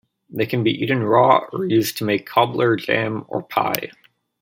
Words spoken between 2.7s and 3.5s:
jam, or